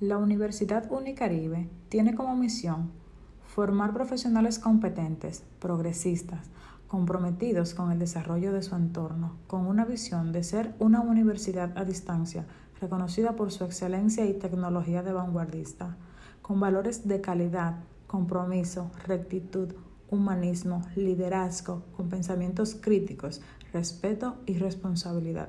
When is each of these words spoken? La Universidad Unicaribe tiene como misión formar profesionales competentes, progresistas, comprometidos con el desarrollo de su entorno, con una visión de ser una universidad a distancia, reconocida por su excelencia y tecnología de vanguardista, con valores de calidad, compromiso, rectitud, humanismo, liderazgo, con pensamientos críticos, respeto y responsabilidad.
La 0.00 0.18
Universidad 0.18 0.92
Unicaribe 0.92 1.70
tiene 1.88 2.14
como 2.14 2.36
misión 2.36 2.90
formar 3.46 3.94
profesionales 3.94 4.58
competentes, 4.58 5.42
progresistas, 5.58 6.50
comprometidos 6.86 7.72
con 7.72 7.90
el 7.90 7.98
desarrollo 7.98 8.52
de 8.52 8.62
su 8.62 8.74
entorno, 8.74 9.38
con 9.46 9.66
una 9.66 9.86
visión 9.86 10.32
de 10.32 10.44
ser 10.44 10.74
una 10.80 11.00
universidad 11.00 11.78
a 11.78 11.86
distancia, 11.86 12.44
reconocida 12.78 13.36
por 13.36 13.50
su 13.50 13.64
excelencia 13.64 14.26
y 14.26 14.34
tecnología 14.34 15.02
de 15.02 15.14
vanguardista, 15.14 15.96
con 16.42 16.60
valores 16.60 17.08
de 17.08 17.22
calidad, 17.22 17.76
compromiso, 18.06 18.90
rectitud, 19.06 19.72
humanismo, 20.10 20.82
liderazgo, 20.94 21.84
con 21.96 22.10
pensamientos 22.10 22.74
críticos, 22.78 23.40
respeto 23.72 24.36
y 24.44 24.58
responsabilidad. 24.58 25.48